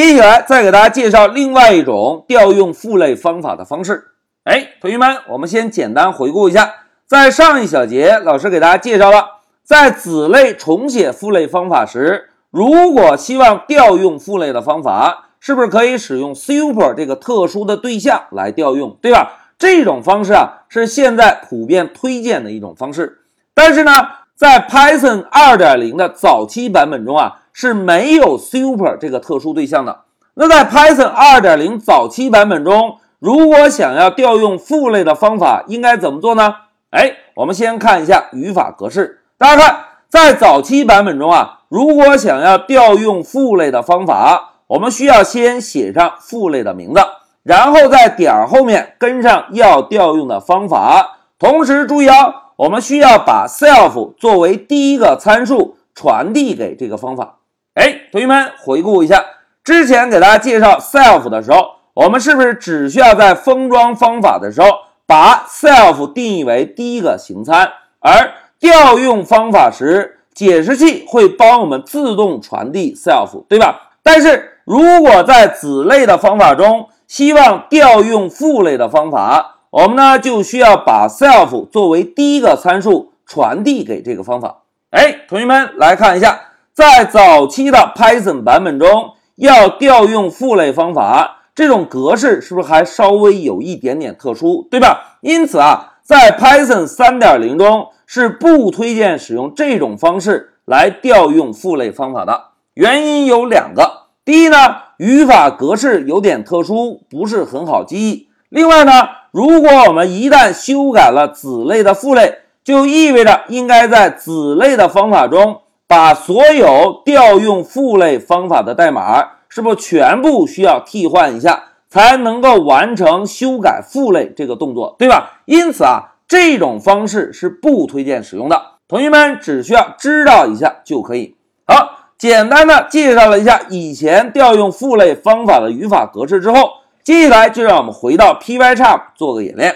[0.00, 4.12] 接下来再给大家介绍另外一种调用父类方法的方式。
[4.44, 6.72] 哎，同学们，我们先简单回顾一下，
[7.06, 19.50] 在上一小节老师给大家介绍了，在子类重写父类方法时，如果希望调用父类的方法，是不是可以使用 super 这个特殊的对象来调用，对吧？
[19.58, 23.18] 这种方式啊，是现在普遍推荐的一种方式。
[23.52, 23.92] 但是呢，
[24.34, 30.00] 在 Python 2.0的早期版本中啊，是没有 super 这个特殊对象的。
[30.34, 36.54] 那在 Python 2.0早期版本中，如果想要调用父类的方法，应该怎么做呢？
[36.90, 39.20] 哎，我们先看一下语法格式。
[39.36, 47.00] 大家看，在早期版本中啊，如果想要调用父类的方法，我们需要先写上父类的名字，
[47.42, 51.18] 然后在点后面跟上要调用的方法。
[51.38, 57.39] 同时注意啊，我们需要把 self 作为第一个参数传递给这个方法。
[57.74, 59.24] 哎，同学们回顾一下
[59.64, 61.80] 之前给大家介绍 self 的时候。
[61.92, 64.68] 我们是不是只需要在封装方法的时候
[65.06, 73.90] 把 self 定义为第一个形参，而调用方法时解释器会帮我们自动传递 self，对吧？
[74.04, 84.62] 但是如果在子类的方法中希望调用父类的方法，我们呢就需要把 self 作为第一个参数传递给这个方法。
[84.90, 86.40] 哎，同学们来看一下，
[86.72, 91.38] 在早期的 Python 版本中要调用父类方法。
[91.52, 95.18] 这种格式是不是还稍微有一点点特殊，对吧？
[95.20, 102.44] 因此啊，在 Python 3.0中是不推荐使用这种方式来调用父类方法的。
[102.74, 104.56] 原因有两个：第一呢，
[104.96, 108.92] 语法格式有点特殊，不是很好记忆；另外呢，
[109.32, 115.60] 如果我们一旦修改了子类的父类，就意味着应该在子类的方法中
[115.90, 119.30] 把所有调用父类方法的代码。
[119.52, 125.40] 是不是全部需要替换一下才能够完成修改父类这个动作，对吧？
[125.44, 128.62] 因此啊，这种方式是不推荐使用的。
[128.86, 131.34] 同学们只需要知道一下就可以。
[131.66, 136.70] 好，简单的介绍了一下以前调用父类方法的语法格式之后，
[137.02, 139.74] 接下来就让我们回到 Pycharm 做个演练。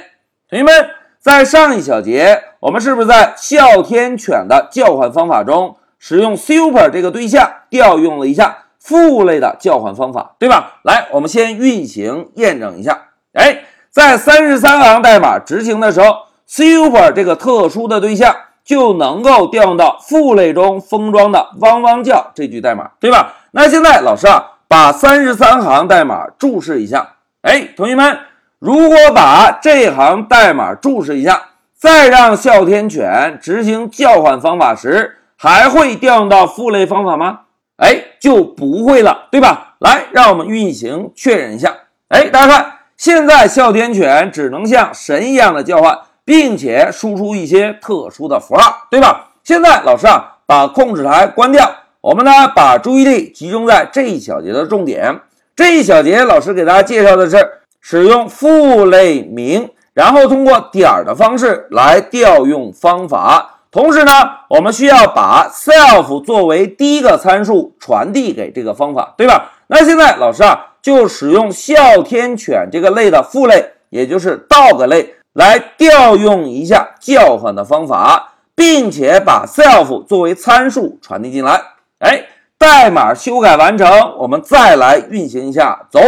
[0.49, 0.72] 同学们，
[1.19, 5.75] 在上一小节，我们是不是在哮天犬的叫唤方法中
[6.06, 8.59] 使用 super 这个对象调用了一下？
[8.78, 10.81] 父类的叫唤方法，对吧？
[10.82, 13.04] 来，我们先运行验证一下。
[13.32, 16.15] 哎，在三十三行代码执行的时候
[16.47, 23.32] ，super 这个特殊的对象就能够调用到父类中封装的汪汪叫这句代码，对吧？
[23.53, 27.15] 那现在老师啊，把三十三行代码注释一下。
[27.41, 28.19] 哎，同学们，
[28.59, 31.41] 如果把这行代码注释一下，
[31.75, 37.41] 再让哮天犬执行叫唤方法时，还会调用到父类方法吗？
[37.77, 39.75] 哎，就不会了，对吧？
[39.78, 41.71] 来，让我们运行确认一下。
[42.09, 49.33] 哎，大家看，现在哮天犬只能像神一样的叫唤，并且输出一些特殊的符号，对吧？
[49.43, 55.21] 现在老师啊，把控制台关掉，我们呢把注意力集中在这一小节的重点。
[55.54, 57.37] 这一小节老师给大家介绍的是
[57.83, 63.50] 使用父类名，然后通过点儿的方式来调用方法。
[63.75, 64.12] 同时呢，
[64.49, 69.51] 我们需要把 self 作为第一个参数传递给这个方法，对吧？
[69.67, 81.61] 那现在老师啊，就使用哮天犬这个类的父类，也就是 dog 类，来调用一下叫唤的方法，并且把 self 作为参数传递进来。
[81.99, 82.27] 哎，
[82.57, 86.01] 代码修改完成，我们再来运行一下，走。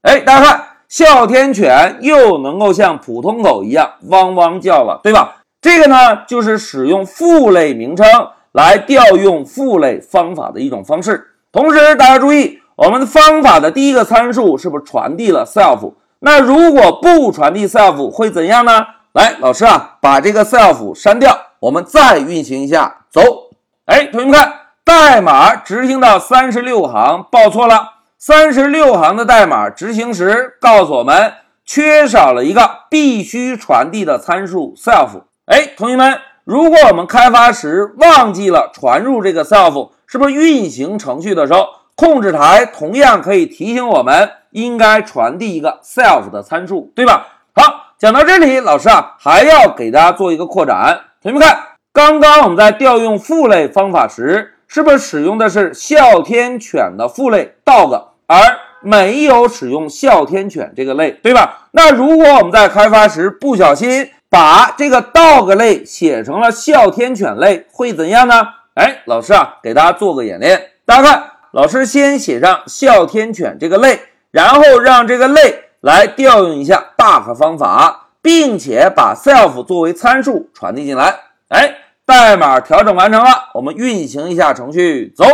[0.00, 5.41] 哎，大家看，哮天犬又能够像普通狗一样汪汪叫了，对吧？
[5.62, 8.04] 这个呢，就是使用父类名称
[8.50, 11.28] 来调用父类方法的一种方式。
[11.52, 15.94] 同时，大家注意，我们的方法的第一个参数是不是传递了 self？
[16.18, 18.84] 那如果不传递 self 会怎样呢？
[19.12, 23.20] 来，老师啊，把这个 self 删掉，我们再运行一下，走。
[23.86, 24.52] 哎，同学们看，
[24.84, 27.90] 代码执行到三十六行报错了。
[28.18, 31.34] 三十六行的代码执行时告诉我们，
[31.64, 35.22] 缺少了一个必须传递的参数 self。
[35.46, 41.66] 哎，同学们，如果我们开发时忘记了传入这个 self，是不是运行程序的时候，
[41.96, 47.26] 控制台同样可以提醒我们应该传递一个 self 的参数，对吧？
[47.56, 51.00] 好，讲到这里，老师啊还要给大家做一个扩展。
[51.20, 51.58] 同学们看，
[51.92, 58.38] 刚刚我们在调用父类方法时，是不是使用的是哮天犬的父类 dog，而
[58.80, 61.66] 没有使用哮天犬这个类，对吧？
[61.72, 68.48] 那如果我们在开发时不小心，把这个 dog 类写成了哮天犬类会怎样呢？
[68.72, 70.70] 哎，老师啊，给大家做个演练。
[70.86, 74.00] 大家看老师先写上哮天犬这个类，
[74.30, 81.14] 然后让这个类来调用一下 Duck 方法，并且把 self 作为参数传递进来。
[81.48, 81.74] 哎，
[82.06, 85.26] 代码调整完成了，我们运行一下程序，走。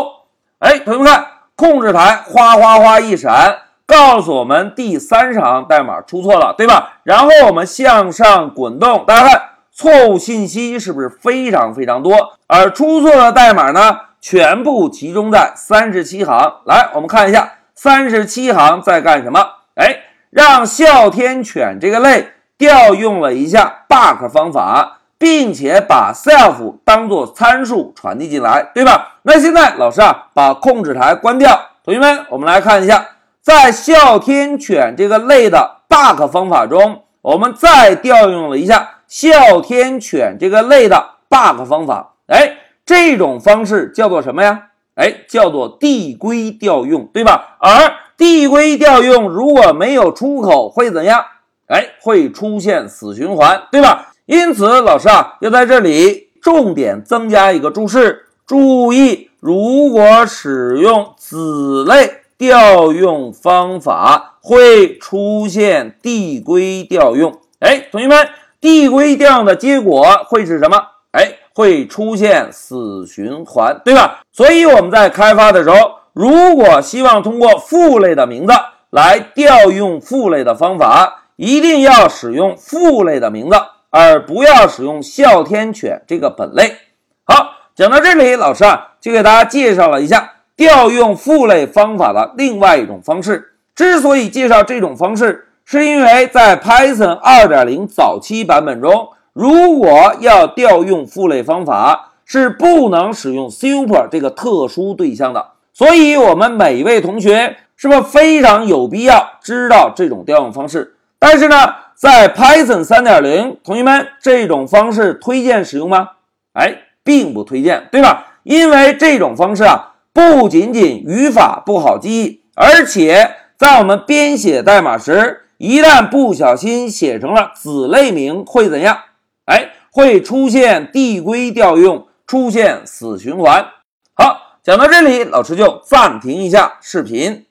[0.59, 1.25] 哎，同学们看，
[1.55, 6.99] 控制台哗哗哗一闪，告诉我们第三十行代码出错了，对吧？
[7.05, 9.43] 然后我们向上滚动，大家看
[9.73, 12.35] 错误信息是不是非常非常多？
[12.47, 16.55] 而出错的代码呢，全部集中在三十七行。
[16.67, 19.41] 来，我们看一下三十七行在干什么？
[19.75, 24.97] 哎，让哮天犬这个类调用了一下 bug 方法。
[25.21, 29.17] 并且把 self 当做参数传递进来，对吧？
[29.23, 31.61] 那现在老师啊，把控制台关掉。
[31.85, 33.05] 同学们，我们来看一下，
[33.49, 42.17] 在哮天犬这个类的 bug 方法中，我们再调用了一下哮天犬这个类的 bug 方法。
[42.27, 44.65] 哎，这种方式叫做什么呀？
[44.97, 47.57] 哎，叫做递归调用，对吧？
[47.59, 51.25] 而递归调用如果没有出口会怎样？
[51.69, 54.09] 哎，会出现死循环，对吧？
[54.27, 67.39] 因此，老师啊，要在这里重点增加一个注释，注意，如果使用子类调用方法，会出现递归调用。
[67.59, 68.29] 哎，同学们，
[68.61, 70.79] 递归调用的结果会是什么？
[71.11, 74.21] 哎，会出现死循环，对吧？
[74.33, 75.77] 所以我们在开发的时候，
[76.13, 78.53] 如果希望通过父类的名字
[78.91, 83.57] 来调用父类的方法，一定要使用父类的名字。
[83.91, 86.77] 而不要使用哮天犬这个本类。
[87.25, 93.53] 好，讲到这里，老师啊就给大家介绍了一下调用父类方法的另外一种方式。
[93.77, 105.53] 之所以介绍这种方式，是因为在 Python 2.0早期版本中，如果要调用父类方法，是不能使用 super 这个特殊对象的。
[105.73, 110.95] 所以，我们每一位同学是不是非常有必要知道这种调用方式？
[111.21, 111.57] 但是呢？
[111.95, 116.11] 在 Python 3.0，同学们，这种方式推荐使用吗？
[116.53, 118.27] 哎，并不推荐，对吧？
[118.45, 128.99] 因为这种方式啊，不仅仅语法不好记忆，而且在我们编写代码时，一旦不小心写成了子类名，会怎样？
[129.45, 133.65] 哎，会出现递归调用，出现死循环。
[134.13, 137.45] 好，讲到这里，老师就暂停一下视频。